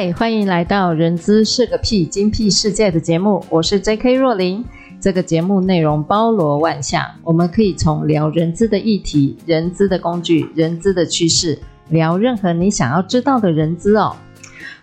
[0.00, 4.14] 嗨，欢迎来到《人资是个屁，精屁世界》的节目，我是 J.K.
[4.14, 4.64] 若琳。
[4.98, 11.58] 这个节目内容包罗万象，我们可以从聊人资的议题、人资的工具、人资的趋势，
[11.90, 14.16] 聊任何你想要知道的人资哦。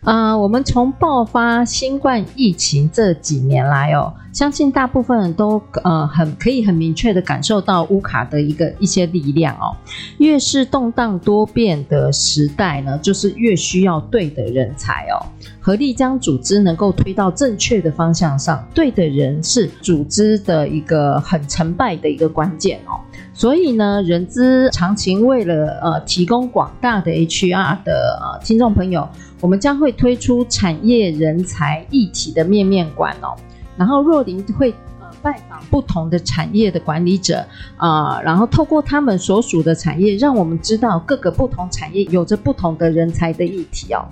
[0.02, 9.76] 呃，我们从爆发新冠疫情这几年来哦，相信大部分人都呃很可以很明确的感受到乌卡的一个一些力量哦。
[10.20, 15.26] 越是动荡多变的时代呢，就是越需要对的人才哦，
[15.60, 18.66] 合力将组织能够推到正确的方向上。
[18.74, 23.00] 对的人是组织的一个很成败的一个关键哦。
[23.38, 29.08] 所以呢，人资长情为了呃提供广大的 HR 的呃听众朋友。
[29.40, 33.38] 我们将会推出产业人才一体的面面馆哦，
[33.78, 34.74] 然后若琳会
[35.22, 37.46] 拜访不同的产业的管理者
[37.78, 44.06] 啊、呃，然后透过他们所属的产业，让我们知道各个不同产业有着不同的人才的议题哦。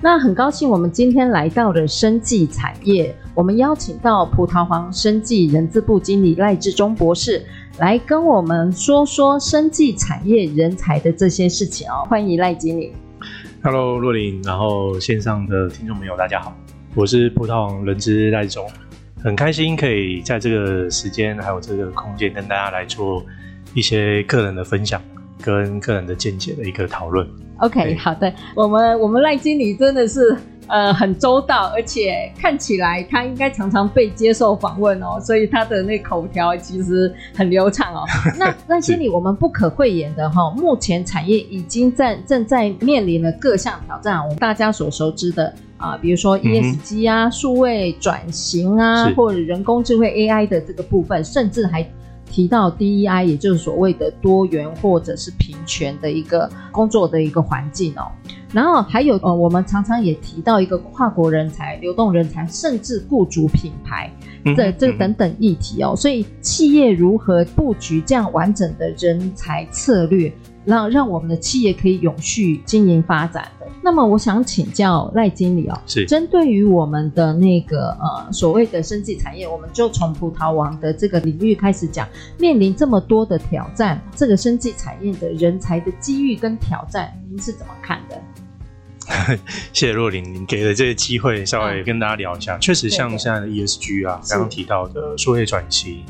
[0.00, 7.44] 那很高兴我们今天来到了生技产业，我们邀请到葡萄黄生技人资部经理赖志忠博士
[7.78, 12.06] 来跟我们说说生技产业人才的这些事情哦。
[12.08, 12.92] 欢迎赖经理。
[13.62, 16.56] Hello，若琳，然后线上的听众朋友，大家好，
[16.94, 18.66] 我是葡萄黄人资赖志忠，
[19.22, 23.24] 很开心可以在这个时间还有这个空间跟大家来做
[23.74, 25.00] 一些个人的分享
[25.42, 27.28] 跟个人的见解的一个讨论。
[27.58, 30.36] OK，好的，我们我们赖经理真的是。
[30.70, 38.04] 呃，很周到，而且看起来他应该常常被接受访问哦，所以他的那口条其实很流畅哦。
[38.38, 51.84] 那那些里，我们不可讳言的哈、哦，目前产业已经在正在面临了各项挑战，我们大家所熟知的啊、呃，比如说 ESG 啊、数、嗯、位转型啊，或者人工智慧 AI 的这个部分，甚至还。
[52.30, 58.06] 提到 DEI，也就是所谓的多元或者是平权的一个工作的一个环境哦。
[58.52, 64.10] 然后还有呃，我们常常也提到一个跨国人才、流动人才，甚至雇主品牌
[64.56, 65.94] 这这等等议题哦。
[65.96, 70.32] 所以企业如何布局这样完整的人才策略？
[70.64, 73.66] 让让我们的企业可以永续经营发展的。
[73.82, 82.06] 那么，我想请教赖经理哦，是针对于我们的那个呃所谓的生技产业，我们就从葡萄王的这个领域开始讲，
[82.38, 88.20] 面临这么多的挑战，这个生技产业的人才的机遇跟挑战，您是怎么看的？
[89.72, 92.56] 谢谢若琳，您给的这个机会，稍微跟大家聊一下。
[92.56, 96.04] 嗯、确实，像现在的 ESG 啊，刚刚提到的数位转型，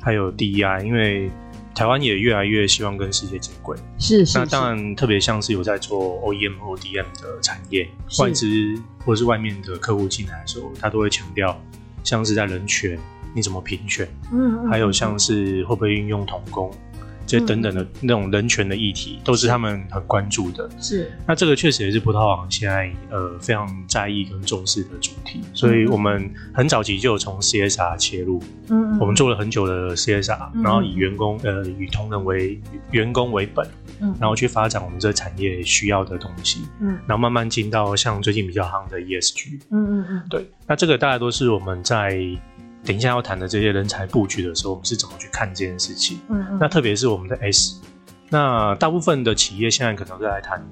[0.00, 1.28] 还有 DEI，因为。
[1.76, 4.38] 台湾也越来越希望跟世界接轨，是，是是。
[4.38, 7.86] 那当然，特别像是有在做 OEM ODM 的产业，
[8.18, 8.46] 外资
[9.04, 11.60] 或者是外面的客户进来的时候，他都会强调，
[12.02, 12.98] 像是在人权，
[13.34, 14.08] 你怎么评选？
[14.32, 16.72] 嗯，嗯，还有像是会不会运用童工。
[17.26, 20.68] 这等等的那种人权的议题，都是他们很关注的。
[20.80, 25.40] 是，那这个确实也是葡萄网现在呃非常在意跟重视的主题。
[25.52, 32.60] 所以我们很早期就有从 CSR 切入，嗯，我们做了很久的 CSR，然后以员工呃以同仁为
[32.92, 33.66] 员工为本，
[34.00, 42.16] 嗯，然后去发展我们这个产业需要的东西，嗯，然后慢慢进到像最近比较夯的 ESG，嗯嗯嗯，对，那这个大概都是我们在。
[42.86, 46.20] 等一下要谈的这些人才布局的时候，我们是怎么去看这件事情？
[46.28, 46.58] 嗯嗯。
[46.60, 47.80] 那特别是我们的 S，
[48.30, 50.64] 那大部分的企业现在可能都在谈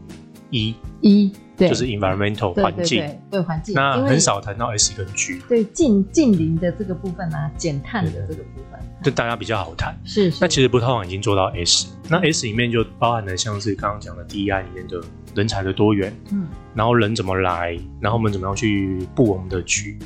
[0.51, 3.75] 一一对，就是 environmental 环境，对环境。
[3.75, 9.97] 那很少谈到 S 跟 G，对近近邻的这个部分啊，减碳的这个部分，就大家比较好谈。
[10.05, 10.39] 是是。
[10.41, 15.01] 那其实葡萄黄已经做到 S，那 S 里面就包含了像是刚刚讲的 DEI 里面的
[15.35, 19.99] 人才的多元，嗯，然后人怎么来，然后我们怎么样去布我们的局。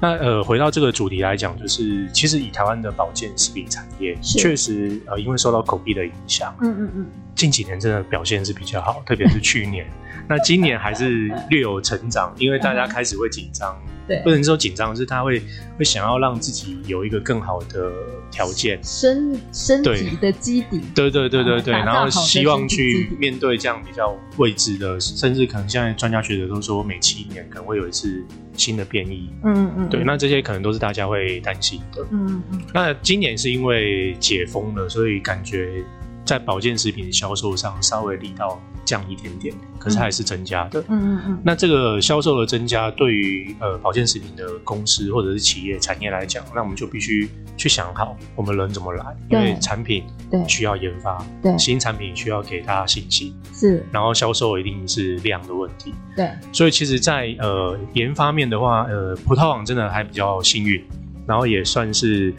[0.00, 9.86] 那呃，回到这个主题来讲，就是其实以台湾的保健食品产业，确实呃，因为受到 COVID 的影响，嗯嗯嗯，近几年真的表现是比较好，特别是去年。
[10.28, 13.76] 那今年还是略有成长，因为大家开始会紧张。
[14.06, 15.42] 对，不能说紧张，是他会
[15.78, 17.92] 会想要让自己有一个更好的
[18.30, 28.24] 条件，身身体的基底，对对对对对，然后希望去面对这样比较未知的，甚至可能现在专家学者都说每七年可能会有一次
[28.56, 35.84] 新的变异，嗯嗯，对，那这些可能都是大家会担心的，嗯嗯，那今年是因为解封了，所以感觉
[36.24, 40.80] 在保健食品销售上稍微力道降一点点，可是还是增加的。
[40.88, 41.38] 嗯嗯嗯。
[41.44, 56.30] 那这个销售的增加，对于呃保健食品的公司或者是企业产业来讲，那我们就必须去想好我们人怎么来，因为产品对需要研发，对新产品需要给大家信心，是，然后销售一定是量的问题，对。
[56.52, 60.82] 所以其实在，在呃研发面的话，呃葡萄网真的还比较幸运，
[61.26, 62.32] 然后也算是。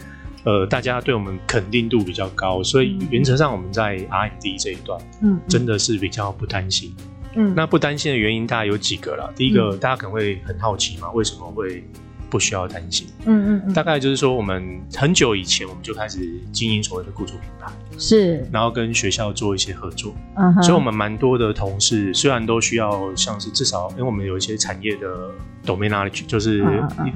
[0.48, 6.96] 呃，大家对我们肯定度比较高，所以原则上我们在 R&D 这一段，嗯，真的是比较不担心。
[7.36, 9.30] 嗯，那不担心的原因大概有几个啦。
[9.36, 11.84] 第一个，嗯、大家可能会很好奇嘛，为什么会
[12.30, 13.08] 不需要担心？
[13.26, 20.16] 嗯嗯嗯，大概就是说，我们很久以前我们就开始经营所谓的雇主品牌，是，然后跟学校做一些合作。
[20.38, 25.10] 嗯哼，所以我们蛮多的同事虽然都需要像是至少，因为我们有一些产业的。
[25.68, 26.64] Domain knowledge 就是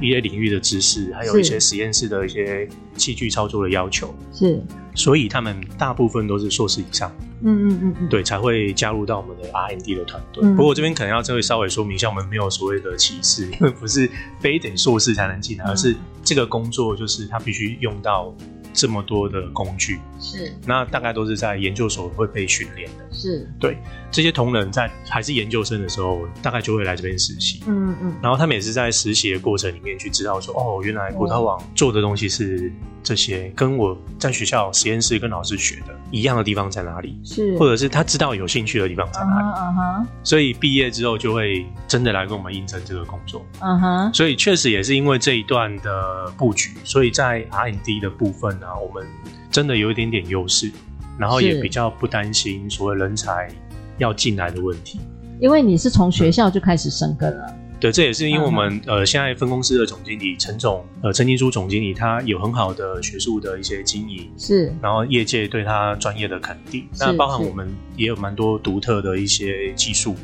[0.02, 4.62] 一些领域的知识，还有一些实验室的一些器具操作的要求，是，
[4.94, 7.10] 所以他们大部分都是硕士以上，
[7.42, 10.44] 嗯嗯嗯嗯，对，才会加入到我们的 R N D 的团队。
[10.56, 14.10] 不过这边可能要这位稍微说明一下，我们没有所谓的歧视，因为不是
[14.40, 18.36] 非得硕士才能进来，而是这个工作就是他必须用到。
[18.74, 20.00] 这么多的工具。
[20.20, 23.48] 是，那大概都是在研究所会被训练的，是。
[23.60, 23.78] 对
[24.12, 32.72] 这些同仁在还是研究生的时候，大概就会来这边实习，嗯嗯，然后他们也是在实习的过程里面去知道说，哦，原来葡萄网做的东西是
[33.04, 48.52] 这些，跟我在学校实验室跟老师学的一样的地方在哪里，是，或者是他知道有兴趣的地方在哪里，嗯哼，所以毕业之后就会真的来跟我们应征这个工作，嗯哼，所以确实也是因为这一段的布局，所以在 R&D 的部分。
[48.60, 49.08] 呢我们
[49.50, 50.72] 真的有一点点优势，
[51.18, 53.50] 然后也比较不担心所谓人才
[53.98, 55.00] 要进来的问题，
[55.40, 57.56] 因为你是从学校就开始生根了。
[57.82, 67.68] 嗯、对，这也是因为我们、嗯、呃现在分公司的总经理陈总呃陈金书总经理，他有很好的学术的一些经营，是，然后业界对他专业的肯定，那包含我们
[67.98, 70.16] 也有蛮多独特的一些技术。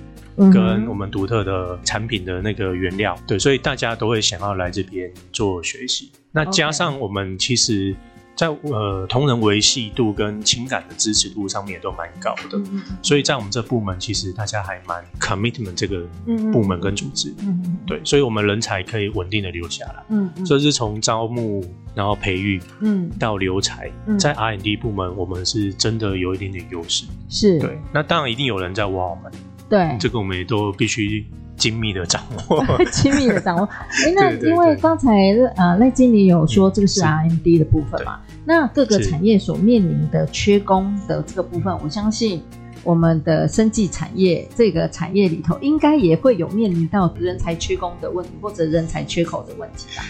[0.53, 6.11] 跟我们独特的产品的那个原料，对，所以大家都会想要来这边做学习。
[6.31, 7.95] 那加上我们其实
[8.37, 12.61] 在，呃同仁维系度跟情感的支持度上面也都蛮高的，
[13.01, 16.07] 所以在我们这部门其实大家还蛮 commitment 这个
[16.53, 27.59] 部门跟组织，嗯，对，所以我们人才可以稳定的留下来，嗯，所以是从招募然后培育，嗯，到留才，在 R&D 部门我们是真的有一点点优势，是。
[27.59, 27.79] 对。
[27.91, 29.31] 那当然一定有人在挖我们。
[29.67, 31.25] 对，这个我们也都必须
[31.57, 33.67] 精密的掌握， 精密的掌握。
[34.05, 35.11] 哎，那因为刚才
[35.55, 42.41] 呃赖经理有说这个是 RMD 的部分嘛，那各个产业所面临的缺工的这个部分，我相信
[42.83, 50.03] 我们的生技产业这个产业里头，应该也会有面临到人才缺工的问题，或者人才缺口的问题吧。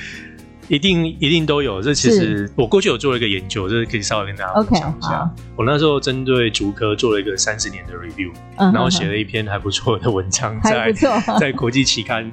[0.68, 5.22] 一定一定都有，这其实我过去有做了一个研究，这可以稍微跟大家分享一下。
[5.22, 10.92] Okay, 我那时候针对竹科做了一个三十年的 review，、uh 然后写了一篇还不错的文章，在
[11.40, 12.30] 在国际期刊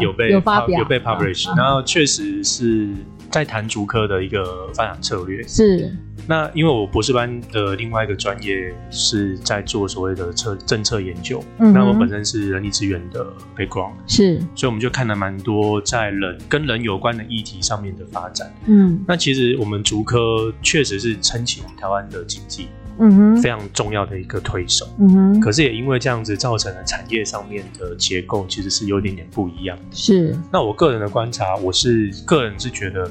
[0.00, 1.56] 有被、uh 有被 publish，、uh -huh.
[1.56, 2.88] 然后确实是
[3.30, 5.42] 在谈竹科的一个发展策略。
[5.46, 5.90] 是。
[6.28, 22.68] 那因为我博士班的另外一个专业是在做所谓的策政策研究，嗯，那我本身是人力资源的 background，是，所以我们就看了蛮多在人跟人有关的议题上面的发展，嗯，那其实我们竹科确实是撑起台湾的经济，
[23.00, 33.10] 嗯哼，非常重要的一个推手，嗯哼，可是也因为这样子造成了产业上面的结构其实是有点点不一样，是，那我个人的观察，我是个人是觉得。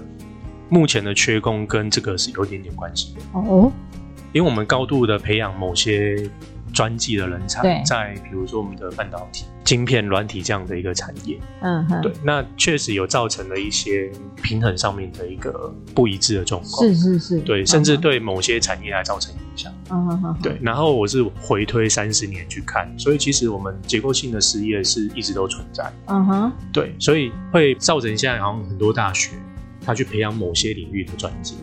[0.71, 3.21] 目前的缺工跟这个是有点点关系的。
[3.33, 3.71] 哦，
[4.31, 6.29] 因为我们高度的培养某些
[6.73, 14.11] 专技的人才，在比如说我们的半导体、晶片、软体这样的一个产业，嗯哼，对，那确实有造成了一些
[14.41, 29.31] 平衡上面的一个不一致的状况，是是是，对，甚至对某些产业来造成影响，嗯哼哼，对，然后我是回推三十年去看，所以其实我们结构性的失业是一直都存在，嗯哼，对，所以会造成现在好像很多大学。
[29.81, 31.57] 他去培养某些领域的专精，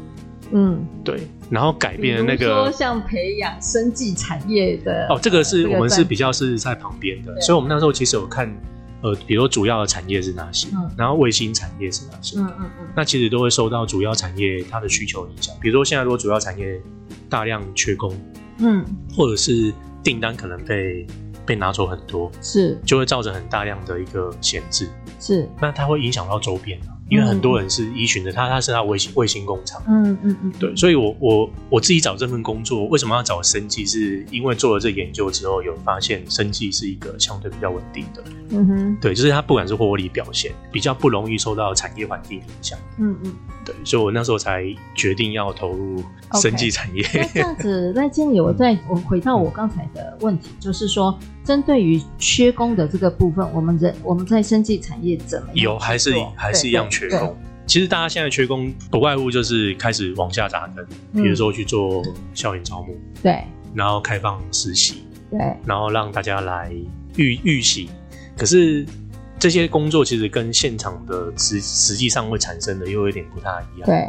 [0.52, 8.48] 嗯，对，然后改变了那个，说像培养生技产业的哦，这个是我们是比较是在旁边的，所以我们那时候其实有看，
[9.02, 16.80] 呃，比如说主要的产业是哪些，嗯、然后卫星产业是哪些，嗯嗯嗯，那其实都会受到主要产业它的需求影响，比如说现在如果主要产业
[17.28, 18.16] 大量缺工，
[18.58, 18.84] 嗯，
[19.16, 19.72] 或者是
[20.02, 21.06] 订单可能被
[21.44, 24.88] 被拿走很多，是，就会造成很大量的一个闲置，
[25.20, 33.86] 是，那它会影响到周边因为很多人是依循的，他他是他卫星卫星工厂，嗯嗯嗯，对，所以我我我自己找这份工作，为什么要找生技？
[33.86, 43.32] 是因为做了这研究之后，有发现生技是一个相对比较稳定的，嗯哼，对，就是它不管是获利表现，比较不容易受到产业环境影响，嗯嗯，
[43.64, 46.02] 对，所以我那时候才决定要投入
[46.34, 47.04] 生技产业。
[47.04, 47.20] Okay.
[47.20, 57.36] 那这样子，赖经理，我再我回到我刚才的问题，就是说，针对于缺工的这个部分，我们人我们在生技产业怎么样有还是还是一样缺工？
[57.66, 62.02] 其实大家现在缺工不外乎就是开始往下扎根，比如说去做
[62.34, 66.72] 校园招募，对，然后开放实习，对，然后让大家来
[67.14, 67.88] 预预习。
[68.36, 68.84] 可是
[69.38, 74.08] 这些工作其实跟现场的实实际上会产生的又有点不太一样，对。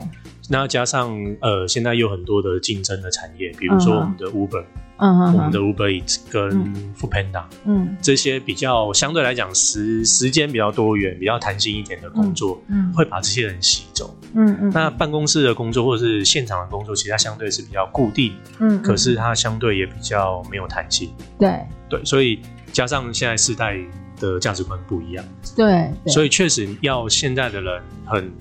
[0.49, 4.63] 那加上呃，现在有很多的竞争的产业，比如说我们的 Uber。
[4.99, 6.49] 嗯，我们的 Uber Eats 跟
[6.95, 14.71] Foodpanda，嗯，这些比较相对来讲时时间比较多元、比较弹性一点的工作，嗯，会把这些人吸走，嗯嗯。
[14.73, 21.59] 那办公室的工作或者是现场的工作，其实它相对是比较固定，嗯，可是它相对也比较没有弹性，对。
[21.87, 22.39] 对，所以
[22.73, 23.77] 加上现在世代
[24.19, 28.31] 的价值观不一样，对，所以确实要现在的人很。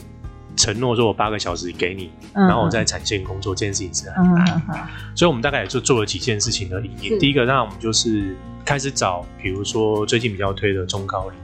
[0.59, 4.63] 承诺说我八个小时给你，然后我在产线工作，这件事情是很难，
[5.15, 7.19] 所以我们大概也就做了几件事情的营业。
[7.19, 11.39] 第一个，那我们就是开始找，比如说最近比较推的中高龄，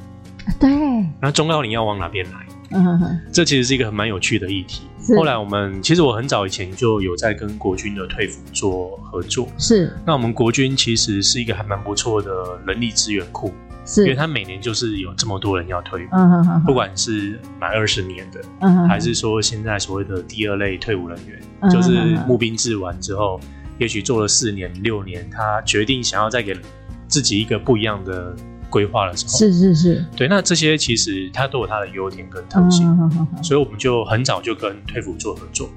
[0.59, 2.47] 对，那中高龄要往哪边来？
[2.71, 4.85] 嗯哼，这其实是一个很蛮有趣的议题。
[5.15, 9.95] 后来我们其实我很早以前就有在跟国军的退服做合作，是。
[10.07, 13.53] 那我们国军其实是一个还蛮不错的人力资源库。
[13.85, 21.91] 是，因为他每年就是有这么多人要退伍，嗯哼哼，不管是满二十年的，嗯哼，还是说现在所谓的第二类退伍人员，嗯、就是
[22.27, 23.41] 募兵制完之后，
[23.79, 26.57] 也许做了四年、六年，他决定想要再给
[27.09, 28.35] 自己一个不一样的
[28.71, 35.69] 规划的时候，是是是，对，那这些其实他都有他的优点跟特性，嗯哼哼哼，所以我们就很早就跟退伍做合作，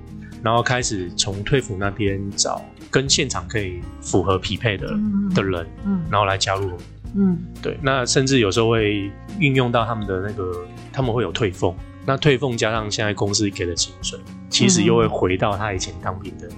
[0.43, 6.71] 然后开始从退伍那边找跟现场可以符合匹配的、嗯、的人，嗯，然后来加入。
[7.15, 11.73] 嗯，对，那甚至有时候会运用到他们的那个，他们会有退俸，
[12.05, 14.19] 那退俸加上现在公司给的薪水，
[14.49, 16.49] 其实又会回到他以前当兵的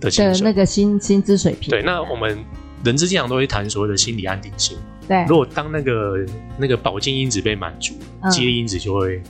[0.00, 1.70] 的薪水，那个薪薪资水平。
[1.70, 2.38] 对，那我们
[2.84, 4.76] 人资经常都会谈所谓的心理安定性。
[5.06, 6.26] 对，如果当那个
[6.58, 7.94] 那个保健因子被满足，
[8.30, 9.22] 激励因子就会。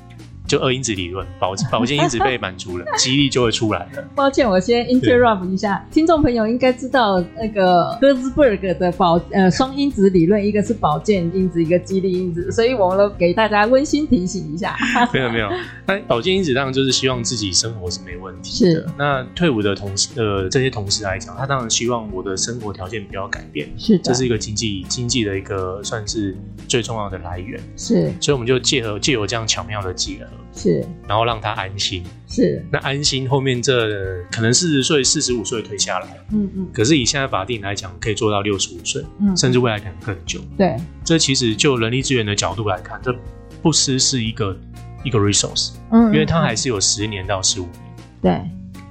[0.55, 4.09] 就二因子理论，保保健因子被满足了， 激励就会出来了。
[4.15, 14.77] 抱歉，我先 interrupt 一下，听众朋友应该知道那个赫兹伯格的保呃双因子理论，一个是保健因子，一个激励因子，所以我们都给大家温馨提醒一下。
[15.13, 15.51] 没有没有，
[15.87, 18.71] 那保健因子当然就是希望自己生活是没问题的。
[18.71, 18.87] 是。
[18.97, 23.69] 那退伍的同事呃这些同事来讲，他当然希望我的生活条件不要改变。
[23.77, 23.99] 是。
[23.99, 26.37] 这是一个经济经济的一个算是
[26.69, 27.61] 最重要的来源。
[27.77, 28.13] 是。
[28.21, 30.31] 所以我们就借合借由这样巧妙的结合。
[30.55, 32.03] 是，然后让他安心。
[32.29, 36.69] 是，那安心后面这可能四十岁、四十五岁退下来，嗯嗯。
[36.73, 40.41] 可是以现在法定来讲，可以做到六十五岁，嗯，甚至未来可能更久。
[40.57, 43.15] 对，这其实就人力资源的角度来看，这
[43.63, 44.57] 不失是一个
[45.05, 47.81] 一个 resource，嗯，因为他还是有十年到十五年。
[48.23, 48.41] 对。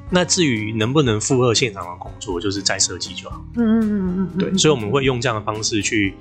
[0.09, 3.43] 那至于能不能负荷现场的工作，就是再设计就好。
[3.55, 4.37] 嗯嗯嗯嗯。
[4.37, 6.13] 对，所以我们会用这样的方式去。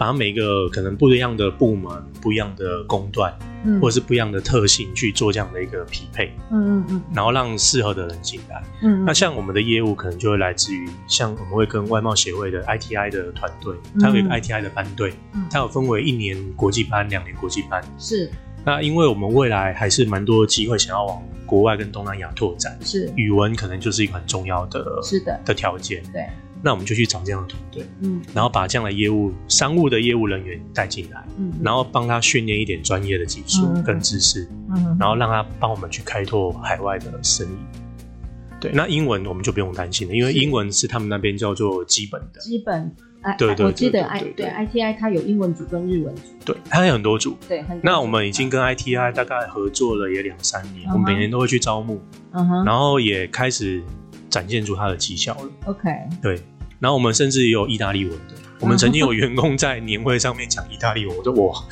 [0.00, 1.92] 把每个可能不一样的部门、
[2.22, 18.30] 不一样的工段，嗯，或者是不一样的特性去做这样的一个匹配，嗯嗯嗯，然后让适合的人进来，嗯，那像我们的业务可能就会来自于，像我们会跟外贸协会的 ITI 的团队，它有一个 ITI 的班队，嗯，它有分为一年国际班、两年国际班，是。
[18.64, 26.26] 那因为我们未来还是蛮多机会想要往国外跟东南亚拓展，是，语文可能就是一个很重要的，是的，的条件，对。
[26.62, 37.56] 那我们就去找这样的团队，嗯，然后把这样的业务、商务的业务人员带进来，嗯，然后帮他训练一点专业的技术跟知识，嗯，然后让他帮我们去开拓海外的生意。
[38.60, 42.94] 对，那英文我们就不用担心了，因为英文是他们那边叫做基本的，基本，
[43.38, 52.02] 对对，我记得 I 对 ITI 它有英文组跟日文组，对，它有很多组，对，那我们已经跟 ITI 大概合作了也两三年，我们每年都会去招募，
[52.32, 53.82] 嗯哼，然后也开始
[54.30, 55.90] 展现出它的绩效了，OK，
[56.22, 56.40] 对。
[56.78, 61.62] 然后我们甚至也有意大利文的，我们曾经有员工在年会上面讲意大利文，我说哇，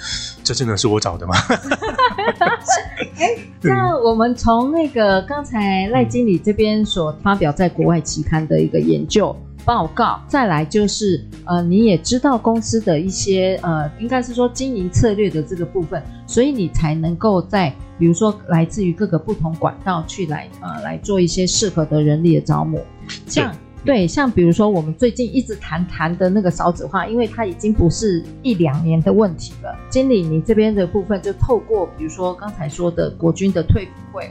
[0.45, 1.35] 这真的是我找的吗？
[3.17, 9.35] 哎，那我们从那个刚才赖经理这边所发表在国外期刊的一个研究
[9.65, 22.81] 报告，再来就是呃，你也知道公司的一些呃，应该是说经营策略的这个部分，所以你才能够在比如说来自于各个不同管道去来呃来做一些适合的人力的招募，
[23.27, 23.55] 像。
[23.85, 29.75] 对，像比如说我们最近一直谈谈的那个少子化，因为它已经不是一两年的问题了。
[29.89, 34.31] 经理，你这边的部分就透过比如说刚才说的国军的退辅会，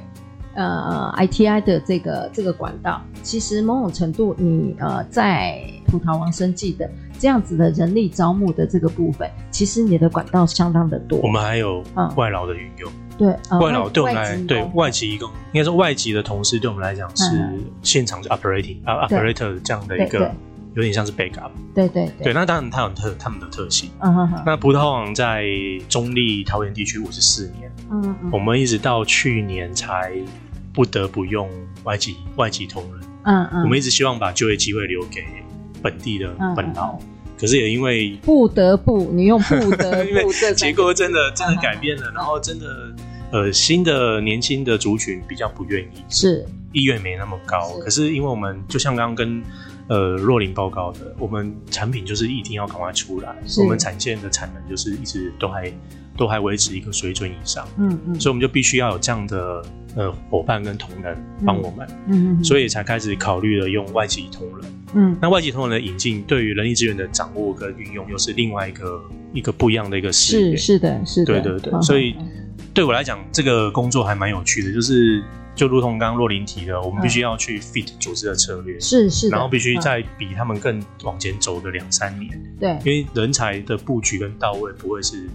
[0.54, 6.88] 呃，ITI 的这个这个管道，其实某种程度你呃在葡萄王生计的
[7.20, 11.20] 这样子的人力招募的这个部分，其实你的管道相当的多。
[11.20, 11.84] 我们还有
[12.16, 12.92] 外劳的运用。
[12.92, 20.32] 嗯对，外劳对我们来，对外籍移工，应该说外籍的同事对我们来讲是现场是 operating 啊 operator 这样的一个，
[20.76, 21.50] 有点像是 backup。
[21.74, 23.90] 对对对，那当然它有特他们的特性。
[24.02, 24.44] 嗯哼哼。
[24.46, 25.48] 那葡萄王在
[25.90, 30.14] 中立桃园地区五十四年，嗯嗯，我们一直到去年才
[30.72, 31.50] 不得不用
[31.86, 33.02] 外籍外籍同仁。
[33.24, 33.64] 嗯嗯。
[33.64, 35.26] 我们一直希望把就业机会留给
[35.82, 36.98] 本地的本劳。
[37.40, 42.66] 可是也因为不得不，你用 不得不，因为结构真的真的改变了，然后真的
[43.32, 46.44] 呃新的年轻的族群比较不愿意，是。
[46.74, 47.78] 意愿没那么高。
[47.80, 49.44] 可是因为我们就像刚刚跟
[49.88, 55.72] 呃若琳报告的，我们产品就是一定要赶快出来，我们产线的产能就是一直都还
[56.18, 59.64] 都还维持一个水准以上，嗯嗯，所以我们就必须要有这样的。
[59.96, 69.02] 呃，伙伴跟同仁帮我们，嗯，所以才开始考虑了用外籍同仁，嗯，那外籍同仁的引进，对于人力资源的掌握跟运用，又是另外一个
[69.34, 72.16] 一个不一样的一个事业，是是的，是的，对对对，所以
[72.74, 75.22] 对我来讲，这个工作还蛮有趣的，就是
[75.56, 85.28] 就如同刚刚若琳提的，我们必须要去 fit 组织的策略，是是，然后必须再比他们更往前走的两三年，对，因为人才的布局跟到位不会是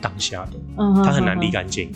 [0.00, 1.92] 当下的，嗯，他很难立竿见影。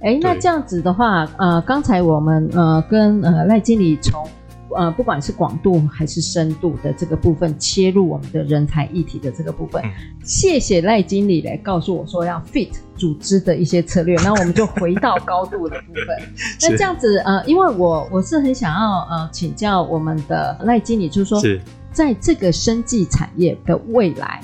[0.00, 4.28] 哎，那这样子的话，呃，刚才我们呃跟呃赖经理从
[4.76, 9.90] 呃不管是广度还是深度的这个部分切入我们的人才议题的这个部分，嗯、
[10.24, 16.06] 谢谢赖经理来告诉我说要 fit 组织的一些策略，那我们就回到高度的部分。
[16.62, 21.60] 那这样子呃，因为我我是很想要呃请教我们的赖经理，就是说是
[21.92, 24.40] 在这个生技产业的未来，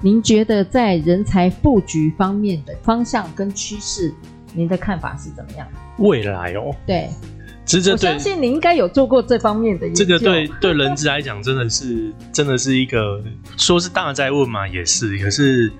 [0.00, 4.12] 您觉得在人才布局方面的方向跟趋势？
[4.54, 5.66] 您的看法是怎么样？
[5.96, 7.08] 未来哦，对，
[7.64, 10.04] 其实，我相信你应该有做过这方面的研究。
[10.04, 13.22] 这个对对人资来讲，真的是真的是一个
[13.56, 15.16] 说是大灾问嘛，也是。
[15.18, 15.72] 可是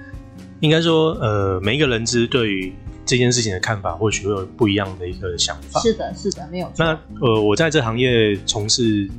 [0.61, 2.73] 应该说，呃，每一个人资对于
[3.05, 5.81] 这件事情的看法，或许会有不一样的一个想法。
[5.81, 6.85] 是的，是的，没有错。
[6.85, 9.11] 那呃，我在这行业从事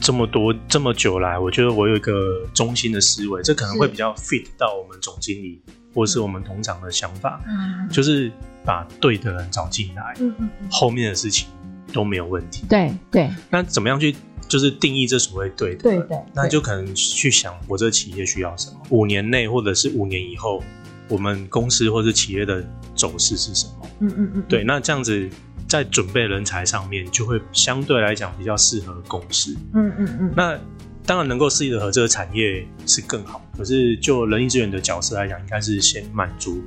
[0.00, 5.62] 这么多这么久来，我觉得我有一个中心的思维，这可能会比较 fit 到我们总经理
[5.94, 8.30] 或是我们同场的想法，嗯，就是。
[8.64, 11.48] 把对的人找进来，嗯嗯嗯，后面的事情
[11.92, 12.64] 都没有问题。
[12.68, 14.14] 对对，那怎么样去
[14.48, 15.82] 就是定义这所谓对的？
[15.82, 20.62] 对对，那就可能去想我这个企业需要什么，五年内或者是五年以后，
[21.08, 23.88] 我们公司或者企业的走势是什么？
[24.00, 25.28] 嗯嗯嗯，对，那这样子
[25.66, 29.56] 在准备人才上面就会相对来讲比较适合公司。
[29.74, 30.58] 嗯嗯嗯，那
[31.04, 36.62] 当然能够适合这个产业是更好，可是就人力资源的角色来讲，应该是先满足。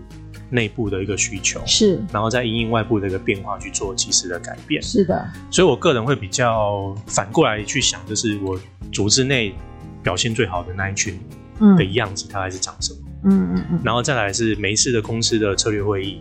[0.51, 4.83] 内部的一个需求是，然后再因应外部的一个变化去做及时的改变。
[4.83, 8.59] 是的，所以我个人会比较反过来去想，就是我
[8.91, 9.55] 组织内
[10.03, 11.17] 表现最好的那一群
[11.77, 12.99] 的样子，它还是长什么？
[13.23, 13.79] 嗯嗯嗯。
[13.81, 16.19] 然后再来是每一次的公司的策略会议，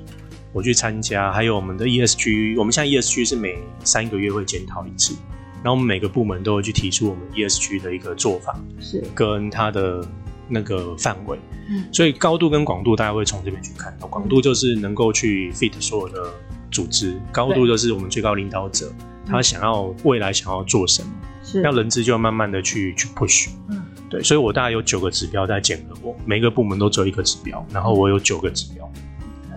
[0.52, 5.12] 我去参加，还有我们的 ESG，我们现在 ESG 是每三个月会检讨一次，
[5.56, 10.06] 然后我们每个部门都会去提出我们 ESG 的一个做法，是跟它的。
[10.50, 14.06] 那个范围，嗯，所以高度跟广度，大家会从这边去看到。
[14.08, 16.30] 广度就是能够去 fit 所有的
[16.70, 18.92] 组织，高度就是我们最高领导者
[19.26, 21.08] 他想要未来想要做什么，
[21.42, 28.90] 是，要人资就要慢慢的去去 push，嗯，对，所以我大概有九个指标在检核我，每个部门都只有一个指标，然后我有九个指标。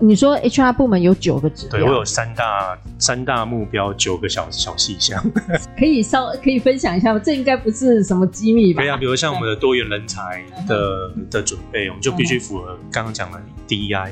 [0.05, 5.23] 你说 HR 部门有九个指标，对，我有三大三大目标，九个小小细项，
[5.79, 7.21] 可以稍可以分享一下吗？
[7.23, 8.81] 这应该不是什么机密吧？
[8.83, 14.11] 对啊，比如像我们的多元人才的的准备，我们就必须符合刚刚讲的 DEI，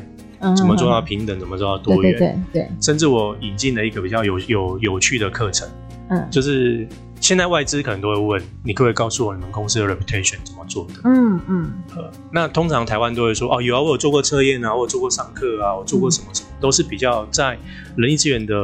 [0.56, 5.68] 怎么做到平等，怎么做到多元，对对对，甚至我引进了一个比较有有有趣的课程，
[6.10, 6.88] 嗯，就是。
[7.22, 10.94] 现在外资可能都会问，你可不可以告诉我你们公司的 reputation 怎么做的？
[11.04, 11.72] 嗯嗯。
[11.96, 17.56] 呃，那通常台湾都会说，哦，有啊，我有做过测验啊，我有做过上课啊，我做过什么什么，嗯、都是比较在
[17.96, 18.56] 人力资源的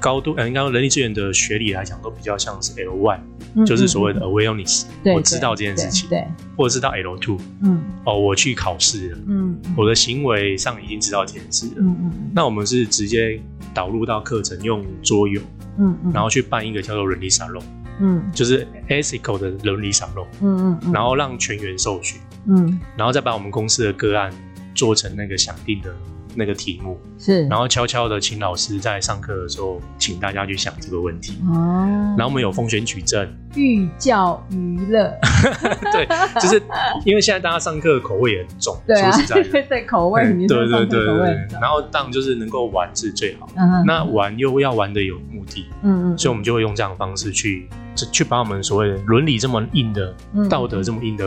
[0.00, 3.20] 高度，呃，应该说人力资源的学历来讲，都比较像是 L one，
[3.54, 13.40] 嗯、就是所谓的 awareness，对我知道这件事情，对，对，或者是到 L two，嗯，哦，我去考试了，嗯，我的行为上已经知道这件事了，嗯嗯，那我们是直接
[13.72, 15.40] 导入到课程用桌游。
[15.78, 17.62] 嗯，嗯，然后去办一个叫做伦理沙龙，
[18.00, 24.32] 嗯，就是 ethical 的伦理沙龙，嗯嗯，然后让全员受训，嗯，然后再把我们公司的个案
[24.74, 25.94] 做成那个想定的
[26.38, 31.36] 那个题目，是，然后悄悄的请老师在上课的时候，请大家去想这个问题。
[31.48, 35.12] 哦，然后我们有风选举证，寓教于乐。
[35.92, 36.06] 对，
[36.40, 36.62] 就是
[37.04, 41.48] 因为现在大家上课口味也很重，对啊，说实在的，对口味，对对对对对。
[41.60, 43.48] 然后当然就是能够玩是最好，
[43.84, 47.68] 那玩又要玩的有目的，嗯嗯，所以我们就会用这样的方式去
[48.12, 50.14] 去把我们所谓的伦理这么硬的、
[50.48, 51.24] 道德这么硬的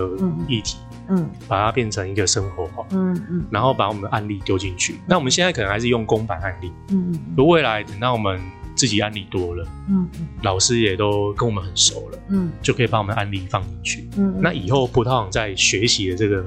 [0.47, 0.77] 议题。
[1.09, 4.95] 嗯，把它变成一个生活化，嗯嗯，然后把我们的案例丢进去。
[5.07, 7.19] 那我们现在可能还是用公版案例，嗯嗯。
[7.35, 8.39] 如未来等到我们
[8.75, 14.09] 自己案例多了，嗯嗯，老师也都跟我们很熟了，嗯，就可以把我们的案例放进去。
[14.17, 16.45] 嗯，那以后葡萄网在学习的这个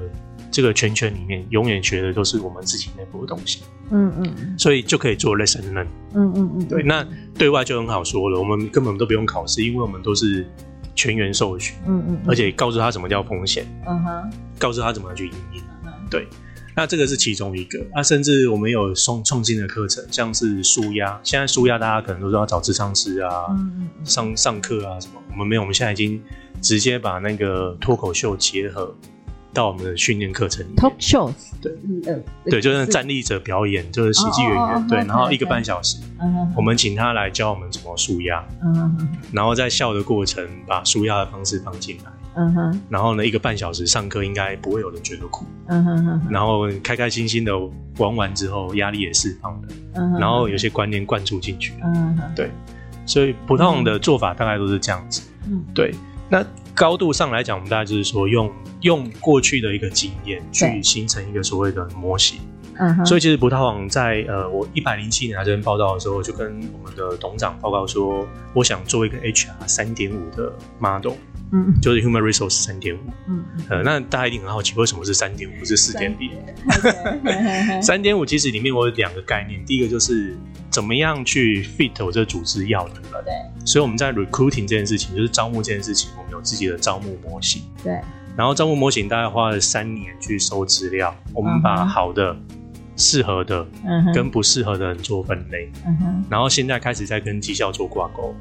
[0.51, 3.63] 这个圈圈里面，永远学的都是我们自己内部的东西。
[3.91, 5.87] 嗯嗯，所以就可以做 lesson learn。
[6.13, 6.81] 嗯嗯嗯，对。
[6.81, 10.47] 那对外就很好说了，我们根本都不用考试，因为我们都是。
[10.95, 15.61] 全员受训，嗯嗯，而且告诉他什么叫风险，嗯哼，告诉他怎么去应
[16.09, 16.27] 对，对，
[16.75, 17.79] 那这个是其中一个。
[17.93, 26.21] 那甚至我们有创创新的课程，像是舒压，现在舒压大家可能都知道找智商师啊，嗯嗯，上上课啊什么，我们没有，我们现在已经
[26.61, 28.95] 直接把那个脱口秀结合。
[29.55, 31.71] 到我们的训练课程里面，talk shows，对，
[32.05, 35.97] 嗯，对，就是站立者表演，就是喜剧演员，对，然后一个半小时，
[36.55, 47.57] 我们请他来教我们怎么舒压，嗯，然后在笑的过程把舒压的方式放进来，嗯哼，然后呢，一个半小时上课应该不会有人觉得苦，嗯哼，然后开开心心的
[47.97, 51.73] 玩完之后，压力也释放了，嗯，然后有些观念灌注进去，
[52.35, 52.51] 对，
[53.05, 55.95] 所以葡萄的做法大概都是这样子，嗯，对，
[56.29, 58.51] 那高度上来讲，我们大概就是说用。
[58.81, 62.37] 用过去的一个经验去形成一个所谓的模型，
[62.77, 71.13] 嗯，所以其实葡萄网在呃，我一百零七年来这边报道的时候，就跟我们的董事长报告说，我想做一个 HR 三点五的 model，
[71.51, 76.29] 嗯，就是 Human Resource 三点五，嗯，呃，那大家一定很好奇，为什么是三点五，不是四点零？
[77.81, 80.37] 三点五其实里面我有两个概念，第一个就是
[80.75, 83.33] 怎么样去 fit 我这个组织要的人，对，
[83.65, 87.97] 所以我们在 recruiting 这件事情，就是招募这件事情，我们有自己的招募模型，对。
[88.35, 92.35] 然后招募模型大概花了三年去收资料，我们把好的、
[92.97, 93.65] 适合的
[94.13, 95.71] 跟不适合的人做分类，
[96.29, 98.35] 然后现在开始在跟绩效做挂钩，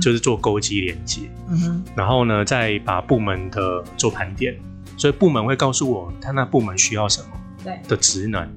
[0.00, 1.22] 就是做勾机连接，
[1.96, 4.56] 然后呢再把部门的做盘点，
[4.96, 8.48] 所以部门会告诉我他那部门需要什么的职能，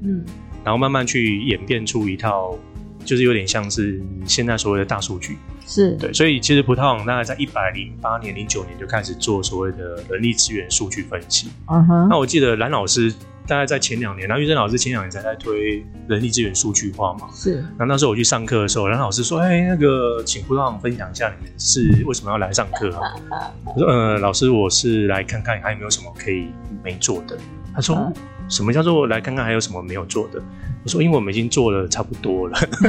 [0.64, 2.56] 然后慢慢去演变出一套。
[3.04, 11.50] 就是有点像是现在所谓的大数据，是对，所以其实葡萄网大概在一百零八年、零九年就开始做所谓的人力资源数据分析。
[11.68, 13.14] 嗯哼，那我记得蓝老师
[13.46, 17.28] 大概在前两年，然后玉珍老师前两年才在推人力资源数据化嘛。
[17.34, 23.02] 是，那那时候我去上课的时候，蓝老师说：“哎、欸，那个请葡萄网分享一下你们是为什么要来上课啊？”
[23.76, 26.48] 我说：“呃，老师，我是来看看还有没有什么可以
[26.84, 27.38] 没做的。”
[27.76, 27.96] 他说。
[27.96, 28.14] 嗯
[28.50, 30.42] 什么叫做来看看还有什么没有做的？
[30.84, 32.88] 我说，因为我们已经做了差不多了，你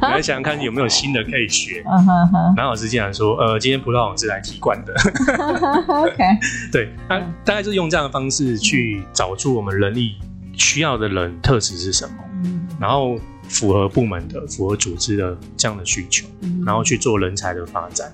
[0.02, 1.80] 来想想看有没有新的可以学。
[2.56, 4.92] 蓝老师竟然说，呃，今天葡萄行是来踢馆的。
[5.86, 6.24] OK，
[6.72, 10.16] 对，那大概就是用这样的方式去找出我们人力
[10.54, 12.14] 需要的人特质是什么，
[12.80, 13.16] 然后
[13.48, 16.26] 符合部门的、符合组织的这样的需求，
[16.64, 18.12] 然后去做人才的发展。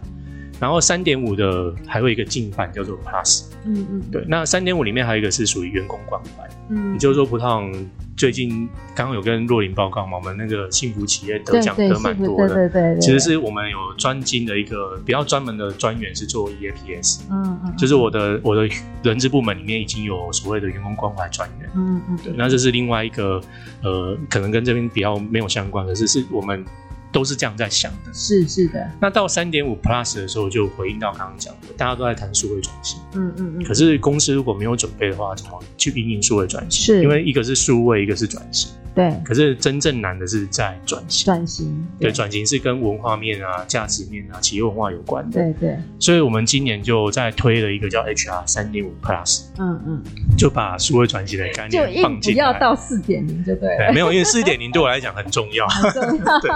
[0.62, 18.68] 然后三点五的还有一个进版叫做 Plus，嗯嗯，对，那三点五里面还有一个是属于员工关怀，嗯，也就是说葡萄行最近刚刚有跟若琳报告嘛，我们那个幸福企业得奖得蛮多的，对对，对其实是我们有专精的一个比较专门的专员是做 EAPS，嗯嗯，就是我的我的
[19.02, 23.40] 人资部门里面已经有所谓的员工关怀专员，嗯嗯，对，那这是另外一个
[23.82, 26.64] 呃，可能跟这边比较没有相关的，是是我们。
[27.12, 28.90] 都是这样在想的，是是的。
[29.00, 33.64] 那到三点五 Plus 的时候，就回应到刚刚讲的，大家都在谈数位转型，嗯嗯嗯。
[33.64, 36.96] 可是公司如果没有准备的话，怎么去运营数位转型？
[36.96, 38.70] 是，因为一个是数位，一个是转型。
[38.94, 41.24] 对，可是真正难的是在转型。
[41.24, 45.40] 转型，对，转型是跟文化面啊、价值面啊、企业文化有关的。
[45.40, 45.78] 对对。
[45.98, 49.44] 所以我们今年就在推了一个叫 HR 三点五 Plus。
[49.58, 50.02] 嗯嗯。
[50.36, 52.52] 就把数位转型的概念放进来。
[52.52, 53.92] 不要到四点零就对了。
[53.92, 55.66] 没有，因为四点零对我来讲很重要。
[55.68, 56.40] 很重要。
[56.40, 56.50] 对。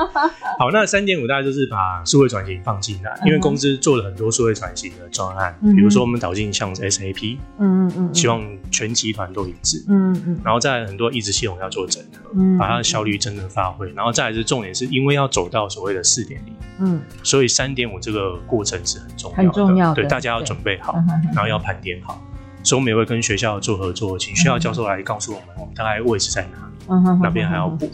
[0.58, 7.38] 好，那三点五大概就是把数位转型放进来，因为公司做了很多数位转型的专案，比如说我们导进像 SAP。
[7.58, 8.14] 嗯嗯嗯。
[8.14, 9.84] 希望全集团都一致。
[9.88, 10.40] 嗯嗯。
[10.44, 12.25] 然后在很多一直系统要做整合。
[12.34, 20.94] 嗯，把它的效率真正发挥，然后再来是重点，是因为要走到所谓的四点零，嗯，所以三点五这个过程是很重要的，很重要的，对，大家要准备好，
[21.34, 22.20] 然后要盘点好，
[22.62, 27.90] 所以我们也会跟学校做合作，请学校教授来告诉我们，我们大概位置在哪里，嗯哼，哪边还要补。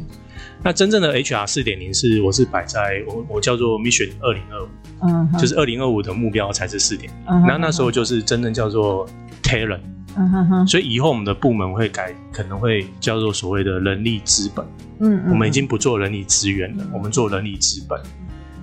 [0.65, 4.69] 那真正的 HR 四点零是我是摆在我我叫做 Mission 二零二五，
[5.03, 7.47] 嗯，就是二零二五的目标才是四点零。
[7.47, 9.09] 那那时候就是真正叫做
[9.43, 9.81] Talent，
[10.17, 10.67] 嗯哼哼。
[10.69, 14.65] 所以以后我们的部门会改，可能会叫做所谓的人力资本。
[15.01, 18.01] 嗯，我们已经不做人力资源了，我们做人力资本。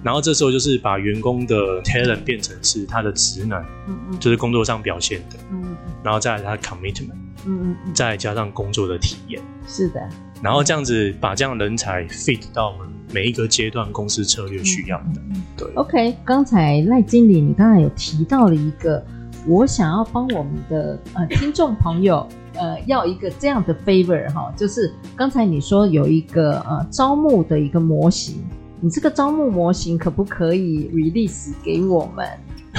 [0.01, 7.11] 然后这时候就是把员工的 talent 变成是他的职能，嗯嗯，就是工作上表现的，嗯嗯，然后再来他的 commitment，
[7.45, 9.99] 嗯嗯，再加上工作的体验，是的。
[10.41, 15.67] 然后这样子把这样的人才 fit 到我们每一个阶段公司策略需要的，嗯、对。
[15.75, 19.03] OK，刚才赖经理你刚才有提到了一个，
[19.47, 28.43] 我想要帮我们的呃听众朋友呃要一个这样的 favor 哈，就是刚才你说有一个呃招募的一个模型。
[28.81, 32.25] 你这个招募模型可不可以 release 给我们？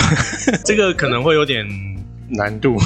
[0.65, 1.67] 这个可能会有点
[2.31, 2.77] 难度。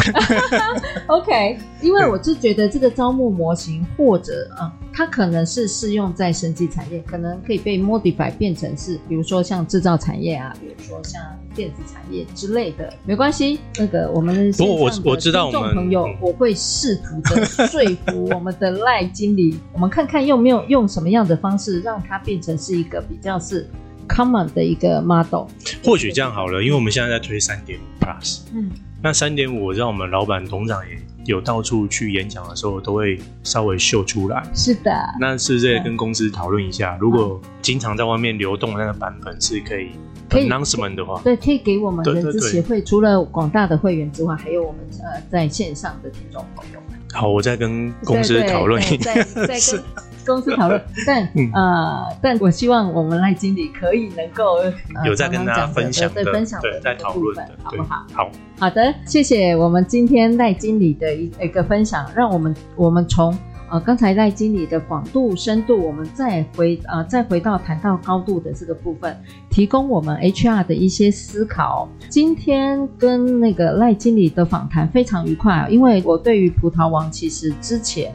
[1.06, 4.72] OK，因为我就觉得这个招募模型或者啊。
[4.72, 11.20] 嗯它可能是适用在生技产业，可能可以被 modify 变成是，比如说像制造产业啊，比如说像
[11.52, 13.58] 电子产业之类的，没关系。
[13.76, 23.68] 那个我们的我我知道，听众朋友，我会试图的说服我们的赖经理，我们看看用没有用什么样的方式让它变成是一个比较是
[24.06, 25.46] common 的一个 model。
[25.84, 28.70] 或许这样好了，因为我们现在在推三点五 plus，嗯，
[29.04, 30.98] 那三点五让我们老板董事长也。
[31.26, 34.42] 有到处去演讲的时候，都会稍微秀出来。
[34.54, 36.98] 是的，那是不是跟公司讨论一下？
[37.00, 39.92] 如果经常在外面流动的那个版本是可以
[40.28, 46.98] announcement 的话，对，可以给我们人资协会除了广大的会员之外，还有我们呃在线上的听众朋友们。
[47.14, 49.14] 好，我再跟公司讨论一下。
[49.46, 49.82] 再跟
[50.26, 51.22] 公司讨论， 但
[51.52, 54.58] 呃，但我希望我们赖经理可以能够
[55.04, 58.06] 有在跟大家分享的，分享的在讨论的，好不好？
[58.12, 63.36] 好好的，谢谢我们今天赖经理的一一个分享，让我们我们从
[63.70, 69.16] 呃刚才赖经理的广度深度，我们再回呃再回到谈到高度的这个部分，
[69.50, 71.88] 提供我们 HR 的一些思考。
[72.08, 78.14] 今天跟那个赖经理的访谈非常愉快，因为我对于葡萄王其实之前。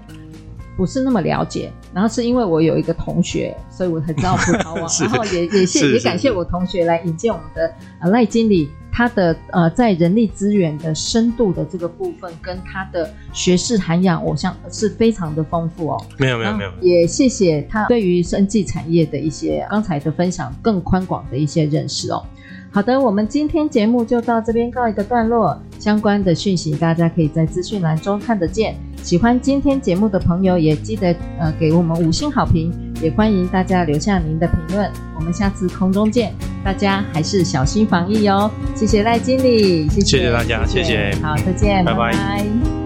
[0.78, 16.06] 不是那么了解，然后是因为我有一个同学，所以我才知道葡萄王， 然后也也谢也感谢我同学来引荐我们的呃赖经理，他的呃在人力资源的深度的这个部分跟他的学识涵养，我想是非常的丰富哦。
[16.18, 22.26] 没有没有没有，也谢谢他对于生技产业的一些刚才的分享更宽广的一些认识哦。
[22.72, 25.60] 好的，我们今天节目就到这边告一个段落。
[25.80, 28.76] 相关的讯息大家可以在资讯栏中看得见。
[29.02, 34.92] 喜欢今天节目的朋友也记得呃给我们五星好评，也欢迎大家留下您的评论。
[35.16, 38.52] 我们下次空中见，大家还是小心防疫哦。
[38.76, 41.12] 谢谢赖经理，谢谢，大家，谢谢。
[41.22, 42.12] 好，再见，拜拜。
[42.12, 42.79] 拜拜。